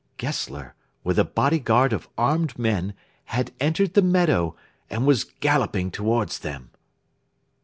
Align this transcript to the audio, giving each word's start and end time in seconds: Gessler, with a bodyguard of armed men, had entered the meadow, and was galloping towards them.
Gessler, 0.17 0.73
with 1.03 1.19
a 1.19 1.23
bodyguard 1.23 1.93
of 1.93 2.09
armed 2.17 2.57
men, 2.57 2.95
had 3.25 3.51
entered 3.59 3.93
the 3.93 4.01
meadow, 4.01 4.55
and 4.89 5.05
was 5.05 5.25
galloping 5.25 5.91
towards 5.91 6.39
them. 6.39 6.71